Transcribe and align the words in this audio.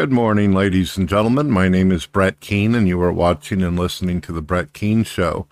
Good 0.00 0.12
morning, 0.12 0.54
ladies 0.54 0.96
and 0.96 1.06
gentlemen. 1.06 1.50
My 1.50 1.68
name 1.68 1.92
is 1.92 2.06
Brett 2.06 2.40
Keane, 2.40 2.74
and 2.74 2.88
you 2.88 2.98
are 3.02 3.12
watching 3.12 3.62
and 3.62 3.78
listening 3.78 4.22
to 4.22 4.32
The 4.32 4.40
Brett 4.40 4.72
Keane 4.72 5.04
Show. 5.04 5.46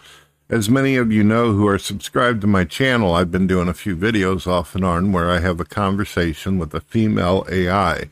As 0.48 0.71
many 0.71 0.97
of 0.97 1.12
you 1.12 1.23
know 1.23 1.52
who 1.52 1.69
are 1.69 1.79
subscribed 1.79 2.41
to 2.41 2.47
my 2.47 2.65
channel, 2.65 3.12
I've 3.12 3.30
been 3.30 3.47
doing 3.47 3.69
a 3.69 3.74
few 3.74 3.95
videos 3.95 4.47
off 4.47 4.74
and 4.74 4.87
on 4.87 5.12
where 5.12 5.30
I 5.30 5.41
have 5.41 5.61
a 5.61 5.66
conversation 5.66 6.57
with 6.57 6.73
a 6.73 6.80
female 6.80 7.45
AI. 7.51 8.09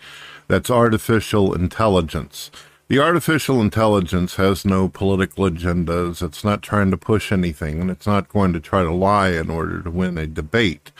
That's 0.46 0.68
artificial 0.68 1.54
intelligence. 1.54 2.50
The 2.88 2.98
artificial 2.98 3.62
intelligence 3.62 4.36
has 4.36 4.66
no 4.66 4.90
political 4.90 5.48
agendas. 5.48 6.22
It's 6.22 6.44
not 6.44 6.60
trying 6.60 6.90
to 6.90 6.98
push 6.98 7.32
anything, 7.32 7.80
and 7.80 7.90
it's 7.90 8.06
not 8.06 8.28
going 8.28 8.52
to 8.52 8.60
try 8.60 8.82
to 8.82 8.92
lie 8.92 9.30
in 9.30 9.48
order 9.48 9.80
to 9.80 9.90
win 9.90 10.18
a 10.18 10.26
debate. 10.26 10.92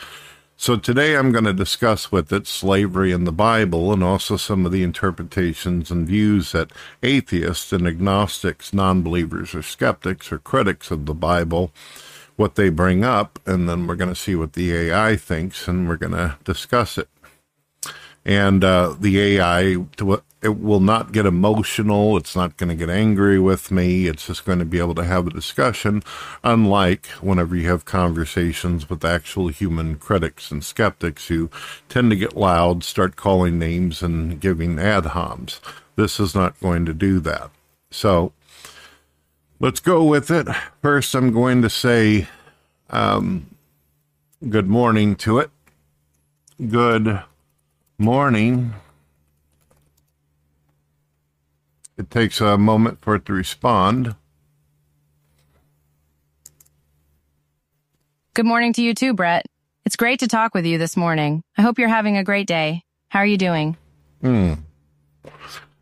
So 0.59 0.75
today 0.75 1.15
I'm 1.15 1.31
going 1.31 1.43
to 1.45 1.53
discuss 1.53 2.11
with 2.11 2.33
it 2.33 2.47
slavery 2.47 3.11
in 3.11 3.25
the 3.25 3.31
Bible 3.31 3.93
and 3.93 4.03
also 4.03 4.37
some 4.37 4.65
of 4.65 4.71
the 4.71 4.81
interpretations 4.81 5.91
and 5.91 6.07
views 6.07 6.51
that 6.51 6.71
atheists 7.03 7.71
and 7.71 7.87
agnostics, 7.87 8.73
non 8.73 9.03
believers 9.03 9.53
or 9.53 9.61
skeptics 9.61 10.31
or 10.31 10.39
critics 10.39 10.89
of 10.89 11.05
the 11.05 11.13
Bible, 11.13 11.71
what 12.37 12.55
they 12.55 12.69
bring 12.69 13.03
up. 13.03 13.39
And 13.45 13.69
then 13.69 13.85
we're 13.85 13.95
going 13.95 14.09
to 14.09 14.15
see 14.15 14.35
what 14.35 14.53
the 14.53 14.73
AI 14.75 15.15
thinks 15.15 15.67
and 15.67 15.87
we're 15.87 15.95
going 15.95 16.13
to 16.13 16.37
discuss 16.43 16.97
it 16.97 17.07
and 18.27 18.61
uh, 18.63 18.93
the 18.99 19.19
AI 19.21 19.77
it 20.41 20.59
will 20.59 20.79
not 20.79 21.11
get 21.11 21.25
emotional. 21.25 22.15
It's 22.15 22.35
not 22.35 22.57
going 22.57 22.69
to 22.69 22.75
get 22.75 22.89
angry 22.89 23.39
with 23.39 23.71
me. 23.71 24.07
It's 24.07 24.27
just 24.27 24.45
going 24.45 24.59
to 24.59 24.65
be 24.65 24.77
able 24.77 24.95
to 24.95 25.03
have 25.03 25.25
a 25.27 25.31
discussion, 25.31 26.03
unlike 26.43 27.07
whenever 27.21 27.55
you 27.55 27.67
have 27.69 27.85
conversations 27.85 28.89
with 28.89 29.03
actual 29.03 29.47
human 29.47 29.95
critics 29.95 30.51
and 30.51 30.63
skeptics 30.63 31.27
who 31.27 31.49
tend 31.89 32.11
to 32.11 32.15
get 32.15 32.37
loud, 32.37 32.83
start 32.83 33.15
calling 33.15 33.57
names, 33.57 34.03
and 34.03 34.39
giving 34.39 34.77
ad 34.77 35.07
homs. 35.07 35.59
This 35.95 36.19
is 36.19 36.35
not 36.35 36.59
going 36.59 36.85
to 36.85 36.93
do 36.93 37.19
that. 37.21 37.49
So 37.89 38.31
let's 39.59 39.79
go 39.79 40.03
with 40.03 40.29
it. 40.29 40.47
First, 40.83 41.15
I'm 41.15 41.31
going 41.31 41.63
to 41.63 41.69
say 41.69 42.27
um, 42.91 43.47
good 44.47 44.67
morning 44.67 45.15
to 45.17 45.39
it. 45.39 45.49
Good 46.69 47.23
morning. 47.97 48.75
It 51.97 52.11
takes 52.11 52.39
a 52.41 52.57
moment 52.57 53.01
for 53.01 53.15
it 53.15 53.25
to 53.25 53.33
respond. 53.33 54.15
Good 58.35 58.45
morning 58.45 58.71
to 58.73 58.83
you 58.83 58.93
too, 58.93 59.13
Brett. 59.13 59.45
It's 59.83 59.95
great 59.95 60.19
to 60.19 60.27
talk 60.27 60.53
with 60.53 60.65
you 60.65 60.77
this 60.77 60.95
morning. 60.95 61.41
I 61.57 61.63
hope 61.63 61.79
you're 61.79 61.87
having 61.87 62.17
a 62.17 62.23
great 62.23 62.45
day. 62.45 62.83
How 63.09 63.19
are 63.19 63.25
you 63.25 63.37
doing? 63.37 63.77
Hmm. 64.21 64.53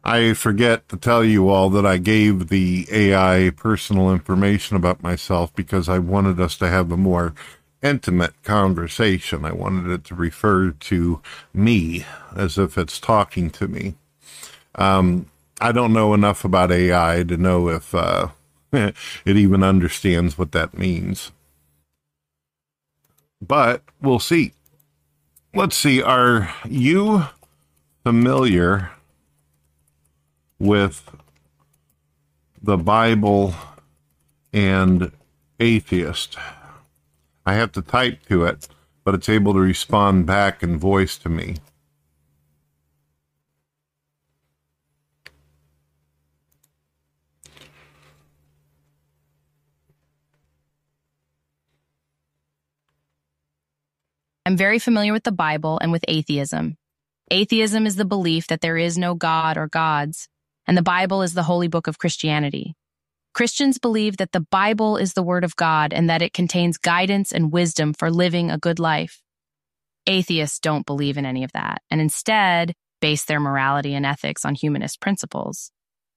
I 0.06 0.34
forget 0.34 0.88
to 0.90 0.98
tell 0.98 1.24
you 1.24 1.50
all 1.50 1.70
that 1.72 1.86
I 1.86 1.98
gave 1.98 2.50
the 2.50 2.88
AI 2.92 3.52
personal 3.56 4.12
information 4.12 4.78
about 4.78 5.02
myself 5.02 5.54
because 5.56 5.90
I 5.90 5.98
wanted 5.98 6.40
us 6.40 6.56
to 6.60 6.70
have 6.70 6.92
a 6.92 6.98
more 6.98 7.34
intimate 7.82 8.42
conversation. 8.44 9.44
I 9.44 9.52
wanted 9.52 9.92
it 9.92 10.04
to 10.06 10.16
refer 10.16 10.72
to 10.72 11.22
me 11.54 12.06
as 12.36 12.58
if 12.58 12.78
it's 12.78 13.00
talking 13.00 13.50
to 13.50 13.68
me. 13.68 13.96
Um, 14.76 15.26
I 15.62 15.72
don't 15.72 15.94
know 15.94 16.14
enough 16.14 16.46
about 16.46 16.72
AI 16.72 17.24
to 17.24 17.38
know 17.38 17.70
if 17.70 17.96
uh, 17.96 18.30
it 18.74 18.96
even 19.26 19.64
understands 19.64 20.38
what 20.38 20.52
that 20.54 20.78
means. 20.78 21.32
But 23.42 23.84
we'll 24.02 24.20
see. 24.20 24.54
Let's 25.54 25.78
see. 25.78 26.02
Are 26.02 26.54
you 26.68 27.26
familiar 28.04 28.92
with 30.60 31.10
the 32.62 32.78
Bible 32.78 33.56
and 34.54 35.12
atheist? 35.60 36.38
I 37.46 37.54
have 37.54 37.72
to 37.74 37.82
type 37.82 38.26
to 38.30 38.46
it, 38.46 38.68
but 39.04 39.16
it's 39.16 39.30
able 39.30 39.54
to 39.54 39.60
respond 39.60 40.26
back 40.26 40.64
in 40.64 40.78
voice 40.80 41.18
to 41.20 41.30
me. 41.30 41.58
I'm 54.48 54.56
very 54.56 54.78
familiar 54.78 55.12
with 55.12 55.24
the 55.24 55.32
Bible 55.32 55.80
and 55.82 55.92
with 55.92 56.06
atheism. 56.08 56.78
Atheism 57.32 57.88
is 57.88 57.96
the 57.96 58.06
belief 58.06 58.46
that 58.48 58.62
there 58.62 58.78
is 58.78 58.96
no 58.96 59.16
God 59.16 59.58
or 59.58 59.68
gods, 59.68 60.28
and 60.68 60.78
the 60.78 60.84
Bible 60.84 61.24
is 61.24 61.34
the 61.34 61.42
holy 61.42 61.68
book 61.68 61.88
of 61.88 61.98
Christianity. 61.98 62.76
Christians 63.34 63.80
believe 63.80 64.18
that 64.18 64.34
the 64.34 64.46
Bible 64.52 64.98
is 64.98 65.14
the 65.14 65.24
Word 65.24 65.44
of 65.44 65.56
God 65.56 65.94
and 65.94 66.08
that 66.12 66.22
it 66.22 66.32
contains 66.32 66.78
guidance 66.78 67.32
and 67.32 67.52
wisdom 67.52 67.92
for 67.92 68.12
living 68.12 68.52
a 68.52 68.60
good 68.60 68.78
life. 68.78 69.24
Atheists 70.06 70.60
don't 70.60 70.86
believe 70.86 71.18
in 71.18 71.26
any 71.26 71.44
of 71.44 71.52
that 71.54 71.82
and 71.90 72.00
instead 72.00 72.76
base 73.02 73.26
their 73.26 73.40
morality 73.40 73.96
and 73.96 74.06
ethics 74.06 74.46
on 74.46 74.54
humanist 74.54 75.02
principles. 75.02 75.72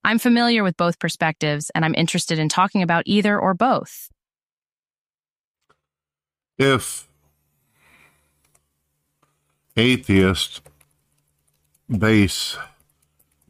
I'm 0.05 0.19
familiar 0.19 0.63
with 0.63 0.77
both 0.77 0.99
perspectives 0.99 1.71
and 1.75 1.83
I'm 1.83 1.95
interested 1.95 2.39
in 2.39 2.51
talking 2.51 2.83
about 2.83 3.05
either 3.07 3.41
or 3.41 3.55
both. 3.55 4.11
If 6.59 7.08
atheists 9.79 10.61
base 11.89 12.59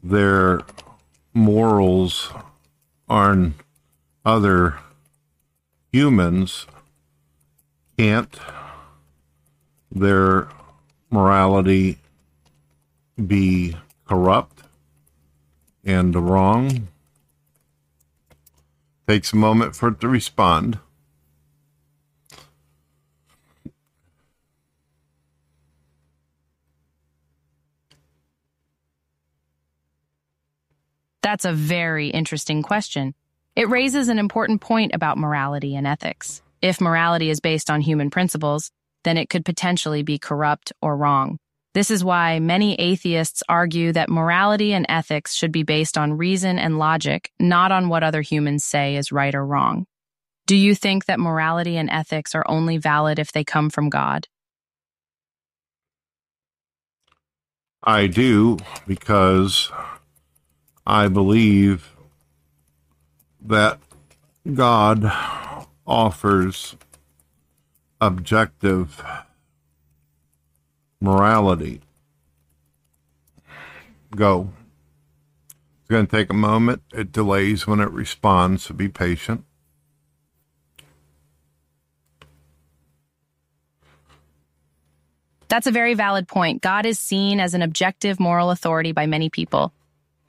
their 0.03 0.61
morals 1.33 2.31
on 3.09 3.55
other 4.25 4.79
humans 5.91 6.67
can't 7.99 8.39
their 9.91 10.49
morality 11.11 11.99
be 13.27 13.75
corrupt 14.07 14.63
and 15.83 16.15
wrong? 16.15 16.89
Takes 19.09 19.33
a 19.33 19.37
moment 19.37 19.75
for 19.75 19.89
it 19.89 20.01
to 20.01 20.09
respond. 20.09 20.79
That's 31.23 31.45
a 31.45 31.53
very 31.53 32.09
interesting 32.09 32.63
question. 32.63 33.15
It 33.57 33.69
raises 33.69 34.09
an 34.09 34.19
important 34.19 34.61
point 34.61 34.93
about 34.95 35.19
morality 35.19 35.75
and 35.75 35.87
ethics. 35.87 36.43
If 36.63 36.81
morality 36.81 37.31
is 37.31 37.41
based 37.41 37.71
on 37.71 37.81
human 37.81 38.11
principles, 38.11 38.71
then 39.05 39.17
it 39.17 39.29
could 39.29 39.45
potentially 39.45 40.03
be 40.03 40.19
corrupt 40.19 40.73
or 40.81 40.97
wrong. 40.97 41.39
This 41.75 41.91
is 41.91 42.03
why 42.03 42.39
many 42.39 42.75
atheists 42.77 43.43
argue 43.49 43.93
that 43.93 44.09
morality 44.09 44.73
and 44.73 44.87
ethics 44.89 45.35
should 45.35 45.53
be 45.53 45.63
based 45.63 45.99
on 45.99 46.17
reason 46.17 46.59
and 46.59 46.79
logic, 46.79 47.31
not 47.39 47.73
on 47.73 47.89
what 47.89 48.03
other 48.03 48.23
humans 48.23 48.65
say 48.65 48.97
is 48.97 49.13
right 49.13 49.35
or 49.35 49.45
wrong. 49.45 49.87
Do 50.47 50.57
you 50.57 50.75
think 50.75 51.05
that 51.05 51.21
morality 51.21 51.77
and 51.77 51.91
ethics 51.91 52.35
are 52.35 52.45
only 52.49 52.79
valid 52.79 53.19
if 53.19 53.33
they 53.33 53.45
come 53.45 53.71
from 53.71 53.91
God? 53.91 54.27
I 57.83 58.07
do, 58.07 58.57
because 58.87 59.71
I 60.89 61.09
believe 61.09 61.95
that 63.43 63.79
God 64.55 65.13
offers 65.87 66.77
objective 68.01 69.03
morality. 70.99 71.83
Go. 74.17 74.51
It's 75.81 75.91
going 75.91 76.07
to 76.07 76.11
take 76.11 76.31
a 76.31 76.35
moment. 76.35 76.81
It 76.95 77.13
delays 77.13 77.67
when 77.67 77.81
it 77.81 77.91
responds, 77.91 78.63
so 78.63 78.73
be 78.73 78.89
patient. 78.89 79.45
That's 85.49 85.67
a 85.67 85.71
very 85.71 85.93
valid 85.93 86.29
point. 86.29 86.63
God 86.63 86.87
is 86.87 86.99
seen 86.99 87.41
as 87.41 87.53
an 87.53 87.61
objective 87.61 88.19
moral 88.19 88.51
authority 88.51 88.93
by 88.93 89.05
many 89.05 89.29
people. 89.29 89.75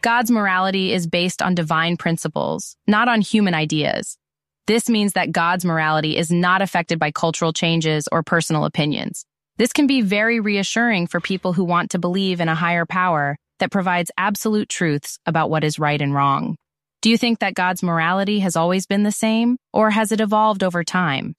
God's 0.01 0.31
morality 0.31 0.93
is 0.93 1.07
based 1.07 1.41
on 1.41 1.55
divine 1.55 1.97
principles, 1.97 2.77
not 2.87 3.09
on 3.09 3.19
human 3.19 3.53
ideas. 3.53 4.17
This 4.65 4.87
means 4.87 5.13
that 5.13 5.33
God's 5.33 5.65
morality 5.65 6.15
is 6.15 6.31
not 6.31 6.61
affected 6.61 6.99
by 6.99 7.11
cultural 7.11 7.51
changes 7.51 8.07
or 8.09 8.23
personal 8.23 8.63
opinions. 8.63 9.25
This 9.57 9.73
can 9.73 9.87
be 9.87 9.99
very 9.99 10.39
reassuring 10.39 11.07
for 11.07 11.19
people 11.19 11.51
who 11.51 11.65
want 11.65 11.91
to 11.91 11.99
believe 11.99 12.39
in 12.39 12.47
a 12.47 12.55
higher 12.55 12.85
power 12.85 13.35
that 13.59 13.71
provides 13.71 14.09
absolute 14.17 14.69
truths 14.69 15.19
about 15.25 15.49
what 15.49 15.65
is 15.65 15.79
right 15.79 16.01
and 16.01 16.13
wrong. 16.13 16.55
Do 17.01 17.09
you 17.09 17.17
think 17.17 17.39
that 17.39 17.53
God's 17.53 17.83
morality 17.83 18.39
has 18.39 18.55
always 18.55 18.85
been 18.85 19.03
the 19.03 19.11
same, 19.11 19.57
or 19.73 19.89
has 19.89 20.13
it 20.13 20.21
evolved 20.21 20.63
over 20.63 20.81
time? 20.85 21.33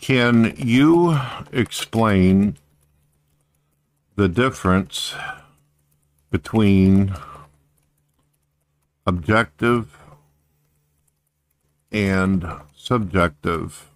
Can 0.00 0.54
you 0.56 1.18
explain 1.52 2.56
the 4.14 4.28
difference 4.28 5.16
between 6.36 7.14
objective 9.06 9.96
and 11.90 12.46
subjective 12.76 13.88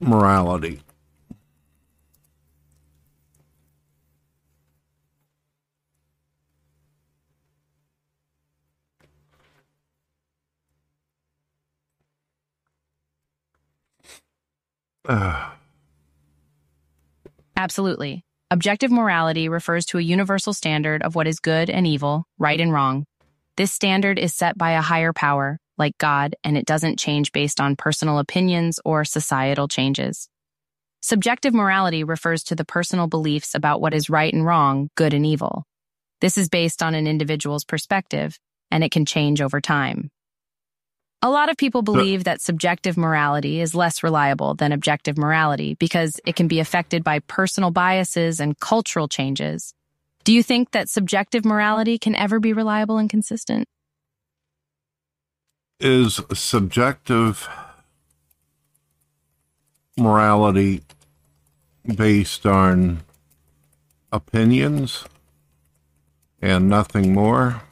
morality. 0.00 0.80
Absolutely. 17.58 18.22
Objective 18.52 18.92
morality 18.92 19.48
refers 19.48 19.84
to 19.86 19.98
a 19.98 20.00
universal 20.00 20.52
standard 20.52 21.02
of 21.02 21.16
what 21.16 21.26
is 21.26 21.40
good 21.40 21.68
and 21.68 21.88
evil, 21.88 22.24
right 22.38 22.60
and 22.60 22.72
wrong. 22.72 23.04
This 23.56 23.72
standard 23.72 24.16
is 24.16 24.32
set 24.32 24.56
by 24.56 24.70
a 24.70 24.80
higher 24.80 25.12
power, 25.12 25.58
like 25.76 25.98
God, 25.98 26.36
and 26.44 26.56
it 26.56 26.66
doesn't 26.66 27.00
change 27.00 27.32
based 27.32 27.60
on 27.60 27.74
personal 27.74 28.20
opinions 28.20 28.78
or 28.84 29.04
societal 29.04 29.66
changes. 29.66 30.28
Subjective 31.02 31.52
morality 31.52 32.04
refers 32.04 32.44
to 32.44 32.54
the 32.54 32.64
personal 32.64 33.08
beliefs 33.08 33.56
about 33.56 33.80
what 33.80 33.92
is 33.92 34.08
right 34.08 34.32
and 34.32 34.46
wrong, 34.46 34.88
good 34.94 35.12
and 35.12 35.26
evil. 35.26 35.64
This 36.20 36.38
is 36.38 36.48
based 36.48 36.80
on 36.80 36.94
an 36.94 37.08
individual's 37.08 37.64
perspective, 37.64 38.38
and 38.70 38.84
it 38.84 38.92
can 38.92 39.04
change 39.04 39.42
over 39.42 39.60
time. 39.60 40.10
A 41.20 41.30
lot 41.30 41.50
of 41.50 41.56
people 41.56 41.82
believe 41.82 42.24
that 42.24 42.40
subjective 42.40 42.96
morality 42.96 43.60
is 43.60 43.74
less 43.74 44.04
reliable 44.04 44.54
than 44.54 44.70
objective 44.70 45.18
morality 45.18 45.74
because 45.74 46.20
it 46.24 46.36
can 46.36 46.46
be 46.46 46.60
affected 46.60 47.02
by 47.02 47.18
personal 47.18 47.72
biases 47.72 48.38
and 48.38 48.58
cultural 48.60 49.08
changes. 49.08 49.74
Do 50.22 50.32
you 50.32 50.44
think 50.44 50.70
that 50.70 50.88
subjective 50.88 51.44
morality 51.44 51.98
can 51.98 52.14
ever 52.14 52.38
be 52.38 52.52
reliable 52.52 52.98
and 52.98 53.10
consistent? 53.10 53.66
Is 55.80 56.20
subjective 56.34 57.48
morality 59.96 60.82
based 61.96 62.46
on 62.46 63.00
opinions 64.12 65.04
and 66.40 66.68
nothing 66.68 67.12
more? 67.12 67.62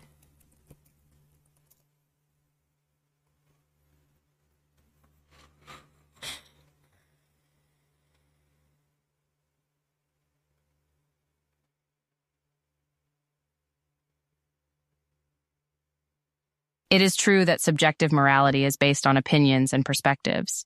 It 16.89 17.03
is 17.03 17.17
true 17.17 17.45
that 17.45 17.61
subjective 17.61 18.13
morality 18.13 18.65
is 18.65 18.77
based 18.77 19.07
on 19.07 19.17
opinions 19.17 19.73
and 19.73 19.85
perspectives. 19.85 20.65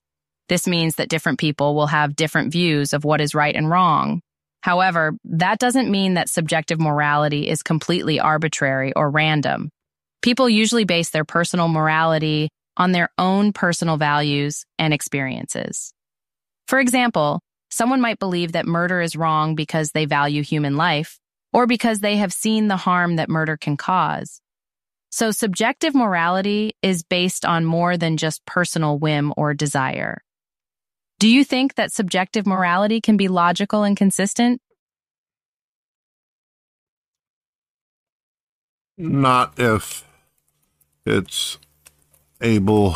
This 0.49 0.67
means 0.67 0.95
that 0.95 1.09
different 1.09 1.39
people 1.39 1.73
will 1.73 1.87
have 1.87 2.15
different 2.15 2.51
views 2.51 2.93
of 2.93 3.03
what 3.03 3.21
is 3.21 3.33
right 3.33 3.55
and 3.55 3.69
wrong. 3.69 4.21
However, 4.61 5.13
that 5.23 5.57
doesn't 5.57 5.89
mean 5.89 6.13
that 6.13 6.29
subjective 6.29 6.79
morality 6.79 7.49
is 7.49 7.63
completely 7.63 8.19
arbitrary 8.19 8.93
or 8.93 9.09
random. 9.09 9.69
People 10.21 10.47
usually 10.47 10.83
base 10.83 11.09
their 11.09 11.25
personal 11.25 11.67
morality 11.67 12.49
on 12.77 12.91
their 12.91 13.09
own 13.17 13.51
personal 13.53 13.97
values 13.97 14.63
and 14.77 14.93
experiences. 14.93 15.91
For 16.67 16.79
example, 16.79 17.41
someone 17.71 18.01
might 18.01 18.19
believe 18.19 18.51
that 18.51 18.67
murder 18.67 19.01
is 19.01 19.15
wrong 19.15 19.55
because 19.55 19.91
they 19.91 20.05
value 20.05 20.43
human 20.43 20.77
life, 20.77 21.19
or 21.51 21.65
because 21.65 21.99
they 21.99 22.17
have 22.17 22.31
seen 22.31 22.67
the 22.67 22.77
harm 22.77 23.15
that 23.15 23.29
murder 23.29 23.57
can 23.57 23.75
cause. 23.75 24.39
So 25.11 25.31
subjective 25.31 25.93
morality 25.93 26.73
is 26.81 27.03
based 27.03 27.45
on 27.45 27.65
more 27.65 27.97
than 27.97 28.15
just 28.15 28.45
personal 28.45 28.97
whim 28.97 29.33
or 29.35 29.53
desire. 29.53 30.23
Do 31.19 31.27
you 31.27 31.43
think 31.43 31.75
that 31.75 31.91
subjective 31.91 32.47
morality 32.47 33.01
can 33.01 33.17
be 33.17 33.27
logical 33.27 33.83
and 33.83 33.97
consistent? 33.97 34.61
Not 38.97 39.59
if 39.59 40.05
it's 41.05 41.57
able 42.39 42.95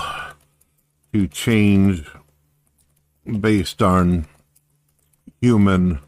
to 1.13 1.27
change 1.27 2.07
based 3.41 3.81
on 3.81 4.25
human 5.41 5.99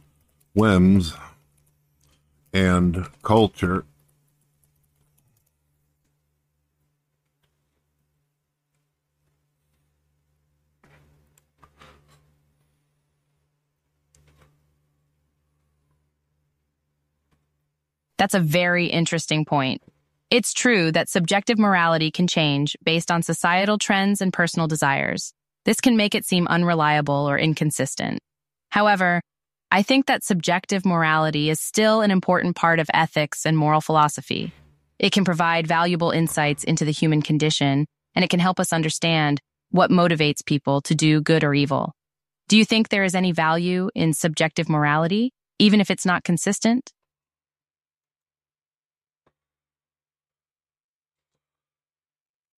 whims 0.54 1.14
and 2.54 3.08
culture 3.24 3.84
That's 18.18 18.34
a 18.34 18.40
very 18.40 18.88
interesting 18.88 19.46
point. 19.46 19.82
It's 20.30 20.54
true 20.54 20.92
that 20.92 21.10
subjective 21.10 21.58
morality 21.58 22.12
can 22.12 22.28
change 22.28 22.76
based 22.84 23.12
on 23.12 23.22
societal 23.24 23.78
trends 23.78 24.22
and 24.22 24.34
personal 24.34 24.68
desires. 24.68 25.34
This 25.64 25.80
can 25.80 25.96
make 25.96 26.16
it 26.16 26.26
seem 26.26 26.48
unreliable 26.48 27.30
or 27.30 27.38
inconsistent. 27.38 28.20
However, 28.70 29.22
I 29.72 29.84
think 29.84 30.06
that 30.06 30.24
subjective 30.24 30.86
morality 30.86 31.50
is 31.50 31.60
still 31.60 32.02
an 32.02 32.12
important 32.12 32.56
part 32.56 32.80
of 32.80 32.90
ethics 32.94 33.46
and 33.46 33.58
moral 33.58 33.82
philosophy. 33.82 34.54
It 35.00 35.12
can 35.12 35.26
provide 35.26 35.68
valuable 35.68 36.12
insights 36.12 36.64
into 36.64 36.86
the 36.86 36.92
human 36.92 37.22
condition, 37.22 37.86
and 38.16 38.26
it 38.26 38.30
can 38.30 38.40
help 38.40 38.60
us 38.60 38.74
understand 38.74 39.40
what 39.70 39.92
motivates 39.92 40.46
people 40.46 40.82
to 40.82 40.96
do 40.96 41.22
good 41.22 41.44
or 41.44 41.54
evil. 41.54 41.94
Do 42.48 42.58
you 42.58 42.66
think 42.66 42.90
there 42.90 43.04
is 43.04 43.14
any 43.14 43.34
value 43.34 43.90
in 43.94 44.14
subjective 44.14 44.70
morality, 44.70 45.32
even 45.60 45.82
if 45.82 45.92
it's 45.92 46.06
not 46.06 46.24
consistent? 46.24 46.92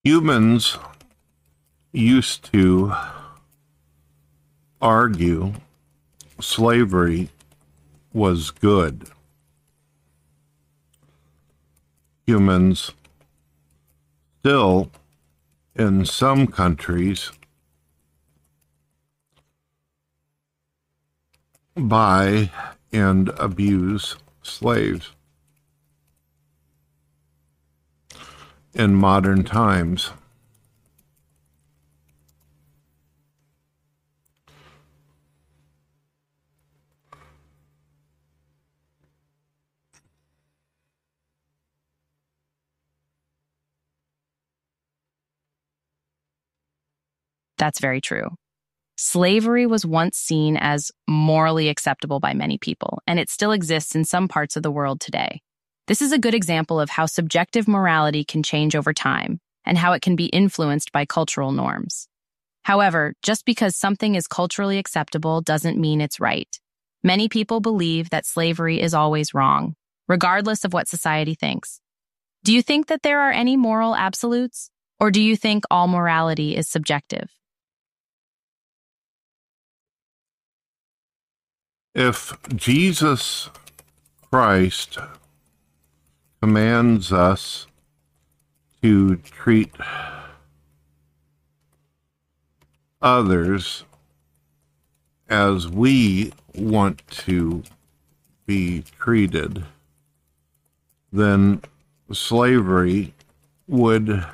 Humans 0.06 0.78
used 1.92 2.52
to 2.54 2.94
argue 4.82 5.56
slavery 6.40 7.30
was 8.14 8.50
good. 8.52 9.10
Humans 12.26 12.92
still, 14.40 14.90
in 15.76 16.06
some 16.06 16.48
countries, 16.48 17.34
buy 21.76 22.52
and 22.94 23.28
abuse 23.38 24.16
slaves. 24.44 25.12
In 28.74 28.96
modern 28.96 29.44
times. 29.44 30.12
That's 47.58 47.80
very 47.82 48.00
true. 48.00 48.30
Slavery 48.98 49.66
was 49.66 49.86
once 49.86 50.18
seen 50.18 50.58
as 50.58 50.92
morally 51.08 51.70
acceptable 51.70 52.20
by 52.20 52.34
many 52.34 52.58
people, 52.58 53.00
and 53.06 53.20
it 53.20 53.30
still 53.30 53.52
exists 53.52 53.96
in 53.96 54.06
some 54.06 54.28
parts 54.28 54.56
of 54.56 54.64
the 54.64 54.72
world 54.72 55.02
today. 55.02 55.42
This 55.90 56.04
is 56.04 56.12
a 56.12 56.20
good 56.20 56.36
example 56.36 56.80
of 56.80 56.92
how 56.92 57.08
subjective 57.08 57.68
morality 57.68 58.24
can 58.24 58.44
change 58.44 58.76
over 58.76 58.94
time 58.94 59.40
and 59.66 59.76
how 59.76 59.94
it 59.94 60.04
can 60.04 60.16
be 60.16 60.28
influenced 60.28 60.92
by 60.92 61.08
cultural 61.08 61.52
norms. 61.52 62.08
However, 62.62 63.16
just 63.24 63.44
because 63.44 63.76
something 63.76 64.14
is 64.14 64.28
culturally 64.28 64.78
acceptable 64.78 65.42
doesn't 65.42 65.80
mean 65.80 66.00
it's 66.00 66.20
right. 66.20 66.60
Many 67.04 67.28
people 67.28 67.60
believe 67.60 68.12
that 68.12 68.28
slavery 68.28 68.80
is 68.80 68.94
always 68.94 69.34
wrong, 69.34 69.74
regardless 70.08 70.64
of 70.64 70.74
what 70.74 70.88
society 70.88 71.34
thinks. 71.34 71.82
Do 72.44 72.54
you 72.54 72.62
think 72.62 72.86
that 72.86 73.02
there 73.02 73.22
are 73.22 73.32
any 73.32 73.58
moral 73.58 73.96
absolutes, 73.96 74.70
or 75.00 75.10
do 75.10 75.20
you 75.20 75.36
think 75.36 75.64
all 75.72 75.88
morality 75.88 76.56
is 76.56 76.70
subjective? 76.70 77.32
If 81.96 82.38
Jesus 82.56 83.50
Christ 84.30 85.00
commands 86.42 87.12
us 87.12 87.68
to 88.82 89.18
treat 89.18 89.72
others 93.02 93.84
as 95.30 95.68
we 95.68 96.34
want 96.56 97.06
to 97.08 97.64
be 98.46 98.84
treated, 99.00 99.64
then 101.12 101.62
slavery 102.12 103.14
would 103.68 104.26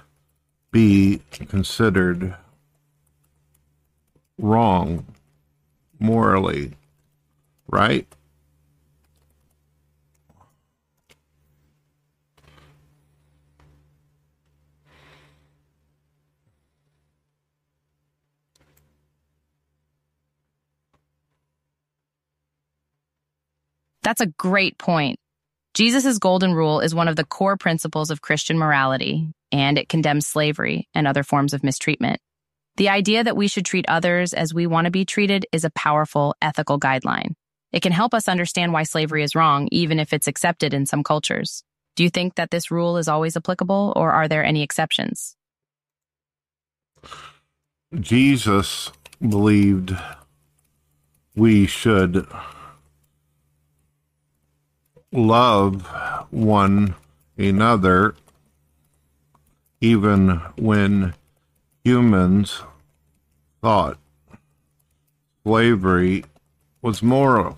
be 0.72 1.22
considered 1.32 2.36
wrong 4.38 5.06
morally, 6.00 6.74
right? 7.68 8.08
That's 24.06 24.22
a 24.22 24.28
great 24.28 24.78
point. 24.78 25.18
Jesus' 25.74 26.20
golden 26.20 26.54
rule 26.54 26.80
is 26.80 26.94
one 26.94 27.08
of 27.08 27.16
the 27.16 27.26
core 27.26 27.58
principles 27.58 28.12
of 28.12 28.22
Christian 28.22 28.56
morality, 28.56 29.32
and 29.52 29.80
it 29.80 29.90
condemns 29.90 30.28
slavery 30.28 30.88
and 30.94 31.08
other 31.08 31.24
forms 31.24 31.56
of 31.56 31.64
mistreatment. 31.64 32.22
The 32.78 32.90
idea 32.90 33.24
that 33.24 33.36
we 33.36 33.48
should 33.48 33.66
treat 33.66 33.86
others 33.88 34.34
as 34.34 34.54
we 34.54 34.68
want 34.68 34.86
to 34.86 34.92
be 34.92 35.06
treated 35.06 35.48
is 35.52 35.66
a 35.66 35.72
powerful 35.72 36.36
ethical 36.40 36.80
guideline. 36.80 37.32
It 37.72 37.82
can 37.82 37.92
help 37.92 38.14
us 38.14 38.28
understand 38.28 38.74
why 38.74 38.84
slavery 38.84 39.24
is 39.24 39.34
wrong, 39.34 39.68
even 39.72 40.00
if 40.00 40.14
it's 40.14 40.28
accepted 40.28 40.76
in 40.76 40.86
some 40.86 41.04
cultures. 41.04 41.64
Do 41.96 42.04
you 42.04 42.12
think 42.12 42.36
that 42.36 42.52
this 42.52 42.70
rule 42.70 42.98
is 42.98 43.08
always 43.08 43.36
applicable, 43.36 43.92
or 43.96 44.12
are 44.12 44.28
there 44.28 44.46
any 44.46 44.62
exceptions? 44.62 45.36
Jesus 48.00 48.92
believed 49.20 49.98
we 51.36 51.66
should 51.66 52.28
love 55.15 55.86
one 56.29 56.95
another 57.38 58.15
even 59.81 60.29
when 60.57 61.13
humans 61.84 62.62
thought 63.62 63.98
slavery 65.43 66.24
was 66.81 67.03
moral. 67.03 67.57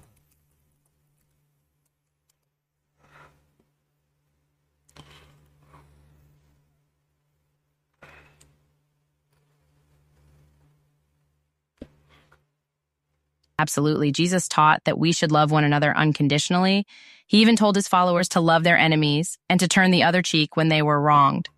Absolutely. 13.60 14.12
Jesus 14.12 14.48
taught 14.48 14.84
that 14.86 15.00
we 15.00 15.12
should 15.12 15.32
love 15.32 15.52
one 15.52 15.64
another 15.64 15.96
unconditionally. 15.96 16.86
He 17.26 17.42
even 17.42 17.56
told 17.56 17.76
his 17.76 17.88
followers 17.88 18.30
to 18.30 18.40
love 18.40 18.64
their 18.64 18.78
enemies 18.78 19.38
and 19.50 19.60
to 19.60 19.68
turn 19.68 19.92
the 19.92 20.04
other 20.04 20.22
cheek 20.22 20.56
when 20.56 20.70
they 20.70 20.82
were 20.82 21.02
wronged. 21.02 21.50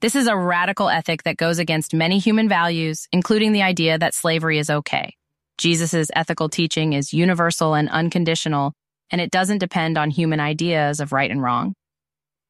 This 0.00 0.14
is 0.14 0.26
a 0.26 0.36
radical 0.36 0.88
ethic 0.88 1.22
that 1.22 1.36
goes 1.36 1.58
against 1.58 1.94
many 1.94 2.18
human 2.18 2.48
values, 2.48 3.06
including 3.12 3.52
the 3.52 3.62
idea 3.62 3.98
that 3.98 4.14
slavery 4.14 4.58
is 4.58 4.68
okay. 4.68 5.14
Jesus' 5.58 6.10
ethical 6.14 6.48
teaching 6.48 6.92
is 6.92 7.14
universal 7.14 7.74
and 7.74 7.88
unconditional, 7.88 8.74
and 9.10 9.20
it 9.20 9.30
doesn't 9.30 9.58
depend 9.58 9.96
on 9.96 10.10
human 10.10 10.40
ideas 10.40 11.00
of 11.00 11.12
right 11.12 11.30
and 11.30 11.42
wrong. 11.42 11.74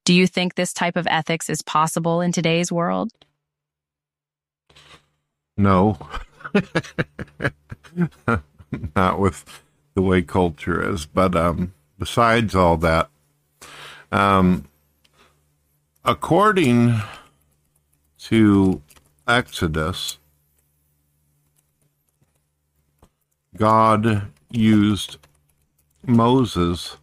Do 0.04 0.12
you 0.12 0.26
think 0.26 0.54
this 0.54 0.72
type 0.72 0.96
of 0.96 1.06
ethics 1.08 1.50
is 1.50 1.62
possible 1.62 2.20
in 2.20 2.32
today's 2.32 2.72
world? 2.72 3.10
No. 5.56 5.98
not 8.96 9.18
with 9.20 9.62
the 9.94 10.02
way 10.02 10.22
culture 10.22 10.92
is. 10.92 11.06
But 11.06 11.34
um, 11.36 11.74
besides 11.98 12.54
all 12.54 12.76
that, 12.78 13.08
um, 14.12 14.66
according 16.04 17.00
to 18.18 18.82
Exodus, 19.28 20.18
God 23.56 24.28
used 24.50 25.18
Moses 26.04 26.96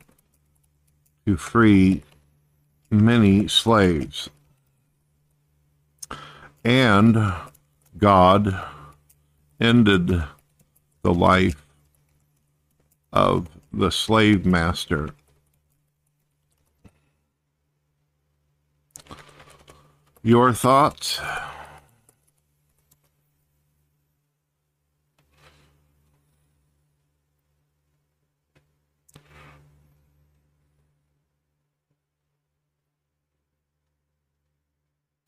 to 1.25 1.37
free 1.37 2.03
many 2.91 3.47
slaves. 3.47 4.29
And 6.63 7.33
God 7.97 8.59
ended 9.59 10.23
the 11.03 11.13
life 11.13 11.65
of 13.11 13.47
the 13.71 13.91
slave 13.91 14.45
master. 14.45 15.09
Your 20.23 20.53
thoughts? 20.53 21.19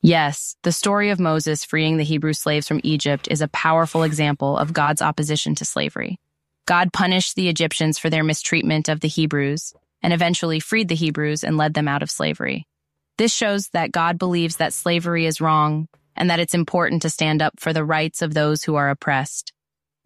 Yes, 0.06 0.54
the 0.62 0.70
story 0.70 1.10
of 1.10 1.18
Moses 1.18 1.64
freeing 1.64 1.96
the 1.96 2.04
Hebrew 2.04 2.32
slaves 2.32 2.68
from 2.68 2.80
Egypt 2.84 3.26
is 3.28 3.40
a 3.40 3.48
powerful 3.48 4.04
example 4.04 4.56
of 4.56 4.72
God's 4.72 5.02
opposition 5.02 5.56
to 5.56 5.64
slavery. 5.64 6.20
God 6.64 6.92
punished 6.92 7.34
the 7.34 7.48
Egyptians 7.48 7.98
for 7.98 8.08
their 8.08 8.22
mistreatment 8.22 8.88
of 8.88 9.00
the 9.00 9.08
Hebrews 9.08 9.74
and 10.04 10.12
eventually 10.12 10.60
freed 10.60 10.86
the 10.86 10.94
Hebrews 10.94 11.42
and 11.42 11.56
led 11.56 11.74
them 11.74 11.88
out 11.88 12.04
of 12.04 12.10
slavery. 12.12 12.68
This 13.18 13.34
shows 13.34 13.70
that 13.70 13.90
God 13.90 14.16
believes 14.16 14.58
that 14.58 14.72
slavery 14.72 15.26
is 15.26 15.40
wrong 15.40 15.88
and 16.14 16.30
that 16.30 16.38
it's 16.38 16.54
important 16.54 17.02
to 17.02 17.10
stand 17.10 17.42
up 17.42 17.54
for 17.58 17.72
the 17.72 17.84
rights 17.84 18.22
of 18.22 18.32
those 18.32 18.62
who 18.62 18.76
are 18.76 18.90
oppressed. 18.90 19.52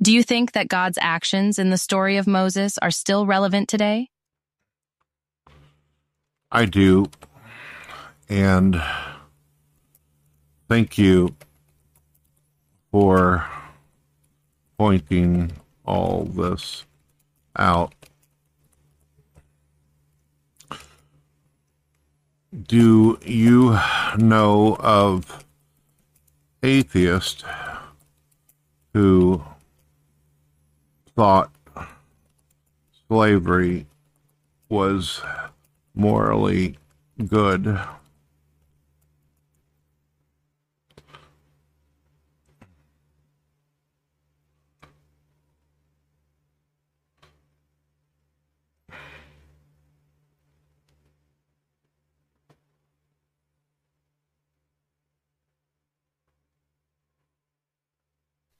Do 0.00 0.14
you 0.14 0.22
think 0.22 0.52
that 0.52 0.68
God's 0.68 0.98
actions 1.02 1.58
in 1.58 1.68
the 1.68 1.76
story 1.76 2.16
of 2.16 2.26
Moses 2.26 2.78
are 2.78 2.90
still 2.90 3.26
relevant 3.26 3.68
today? 3.68 4.08
I 6.50 6.64
do. 6.64 7.04
And 8.30 8.80
thank 10.70 10.96
you 10.96 11.34
for 12.92 13.44
pointing 14.78 15.50
all 15.84 16.22
this 16.22 16.84
out. 17.56 17.92
Do 22.68 23.18
you 23.26 23.76
know 24.16 24.76
of 24.78 25.44
atheists 26.62 27.42
who 28.94 29.42
thought 31.16 31.50
slavery 33.08 33.86
was 34.68 35.20
morally 35.96 36.78
good? 37.26 37.76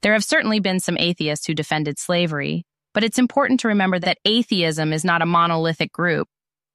There 0.03 0.15
have 0.15 0.25
certainly 0.25 0.61
been 0.61 0.81
some 0.81 0.97
atheists 0.99 1.47
who 1.47 1.55
defended 1.55 1.99
slavery, 1.99 2.65
but 2.95 3.05
it's 3.05 3.19
important 3.19 3.61
to 3.61 3.69
remember 3.69 3.99
that 3.99 4.19
atheism 4.25 4.93
is 4.93 5.05
not 5.05 5.23
a 5.23 5.27
monolithic 5.27 5.93
group. 5.93 6.29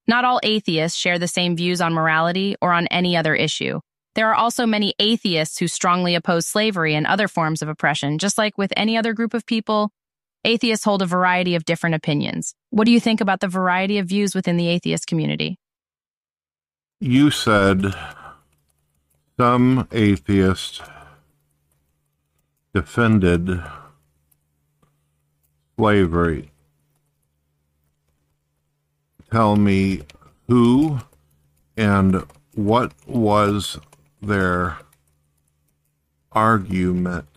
Not 0.08 0.26
all 0.26 0.40
atheists 0.44 0.98
share 0.98 1.18
the 1.18 1.28
same 1.28 1.56
views 1.56 1.82
on 1.82 1.94
morality 1.94 2.56
or 2.62 2.72
on 2.72 2.88
any 2.88 3.18
other 3.18 3.34
issue. 3.34 3.80
There 4.14 4.30
are 4.30 4.36
also 4.36 4.66
many 4.66 4.94
atheists 5.00 5.58
who 5.58 5.68
strongly 5.68 6.14
oppose 6.16 6.46
slavery 6.46 6.94
and 6.94 7.08
other 7.08 7.28
forms 7.28 7.62
of 7.62 7.68
oppression. 7.68 8.20
Just 8.20 8.38
like 8.38 8.58
with 8.58 8.72
any 8.78 8.96
other 8.96 9.14
group 9.14 9.34
of 9.34 9.46
people, 9.46 9.90
atheists 10.44 10.86
hold 10.86 11.02
a 11.02 11.08
variety 11.08 11.56
of 11.56 11.66
different 11.66 11.96
opinions. 11.96 12.54
What 12.70 12.86
do 12.86 12.92
you 12.92 13.00
think 13.00 13.20
about 13.20 13.40
the 13.40 13.48
variety 13.48 13.98
of 13.98 14.08
views 14.08 14.36
within 14.36 14.58
the 14.58 14.68
atheist 14.68 15.08
community? 15.08 15.58
You 17.02 17.32
said 17.32 17.94
some 19.38 19.88
atheists 19.92 20.80
defended 22.76 23.64
slavery. 25.78 26.52
Tell 29.32 29.56
me 29.56 30.02
who 30.50 31.00
and 31.78 32.26
what 32.54 32.92
was 33.08 33.80
their 34.22 34.78
argument? 36.34 37.30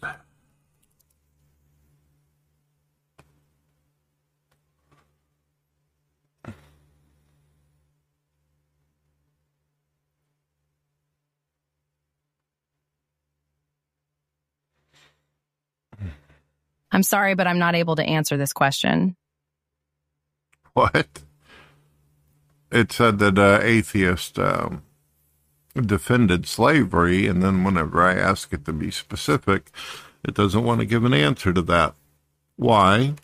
I'm 16.99 17.05
sorry, 17.05 17.35
but 17.35 17.47
I'm 17.47 17.61
not 17.61 17.76
able 17.76 17.95
to 17.95 18.02
answer 18.02 18.37
this 18.37 18.52
question. 18.52 19.14
What? 20.73 21.07
It 22.73 22.90
said 22.90 23.21
that 23.21 23.38
uh, 23.38 23.61
atheist 23.62 24.37
um, 24.37 24.83
defended 25.81 26.49
slavery, 26.49 27.28
and 27.28 27.40
then 27.40 27.62
whenever 27.62 28.02
I 28.02 28.14
ask 28.14 28.52
it 28.52 28.64
to 28.64 28.73
be 28.73 28.90
specific, 28.90 29.71
it 30.25 30.35
doesn't 30.35 30.64
want 30.64 30.81
to 30.81 30.87
give 30.87 31.05
an 31.05 31.14
answer 31.14 31.52
to 31.52 31.62
that. 31.62 31.95
Why? 32.57 33.14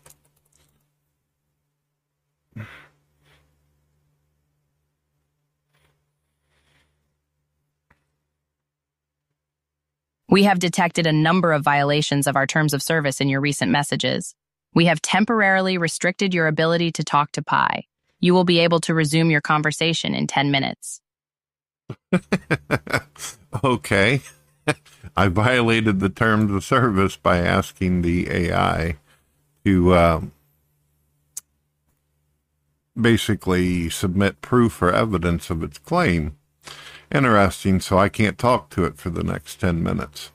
We 10.34 10.42
have 10.42 10.58
detected 10.58 11.06
a 11.06 11.12
number 11.12 11.52
of 11.52 11.62
violations 11.62 12.26
of 12.26 12.34
our 12.34 12.44
terms 12.44 12.74
of 12.74 12.82
service 12.82 13.20
in 13.20 13.28
your 13.28 13.40
recent 13.40 13.70
messages. 13.70 14.34
We 14.74 14.86
have 14.86 15.00
temporarily 15.00 15.78
restricted 15.78 16.34
your 16.34 16.48
ability 16.48 16.90
to 16.90 17.04
talk 17.04 17.30
to 17.34 17.42
Pi. 17.44 17.84
You 18.18 18.34
will 18.34 18.42
be 18.42 18.58
able 18.58 18.80
to 18.80 18.94
resume 18.94 19.30
your 19.30 19.40
conversation 19.40 20.12
in 20.12 20.26
10 20.26 20.50
minutes. 20.50 21.00
okay. 23.64 24.22
I 25.16 25.28
violated 25.28 26.00
the 26.00 26.08
terms 26.08 26.50
of 26.50 26.64
service 26.64 27.16
by 27.16 27.38
asking 27.38 28.02
the 28.02 28.28
AI 28.28 28.96
to 29.64 29.92
uh, 29.92 30.20
basically 33.00 33.88
submit 33.88 34.40
proof 34.40 34.82
or 34.82 34.90
evidence 34.90 35.48
of 35.48 35.62
its 35.62 35.78
claim. 35.78 36.36
Interesting, 37.14 37.78
so 37.78 37.96
I 37.96 38.08
can't 38.08 38.36
talk 38.36 38.70
to 38.70 38.84
it 38.84 38.98
for 38.98 39.08
the 39.08 39.22
next 39.22 39.60
10 39.60 39.84
minutes. 39.84 40.32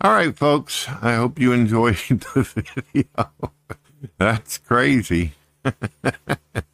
All 0.00 0.12
right, 0.12 0.34
folks, 0.36 0.88
I 0.88 1.16
hope 1.16 1.40
you 1.40 1.52
enjoyed 1.52 1.96
the 2.08 2.42
video. 2.94 3.32
That's 4.16 4.58
crazy. 4.58 5.32